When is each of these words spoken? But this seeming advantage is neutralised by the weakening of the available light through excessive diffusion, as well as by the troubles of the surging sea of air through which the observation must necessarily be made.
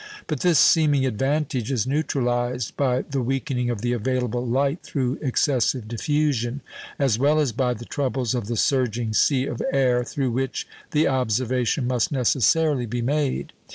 But 0.25 0.39
this 0.39 0.57
seeming 0.57 1.05
advantage 1.05 1.71
is 1.71 1.85
neutralised 1.85 2.75
by 2.75 3.03
the 3.03 3.21
weakening 3.21 3.69
of 3.69 3.81
the 3.81 3.93
available 3.93 4.43
light 4.43 4.81
through 4.81 5.19
excessive 5.21 5.87
diffusion, 5.87 6.61
as 6.97 7.19
well 7.19 7.37
as 7.39 7.51
by 7.51 7.75
the 7.75 7.85
troubles 7.85 8.33
of 8.33 8.47
the 8.47 8.57
surging 8.57 9.13
sea 9.13 9.45
of 9.45 9.61
air 9.71 10.03
through 10.03 10.31
which 10.31 10.67
the 10.89 11.07
observation 11.07 11.85
must 11.85 12.11
necessarily 12.11 12.87
be 12.87 13.03
made. 13.03 13.53